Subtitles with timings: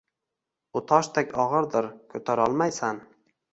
[0.79, 1.91] U toshdek og’irdir…
[2.17, 3.07] Ko’tarolmaysan.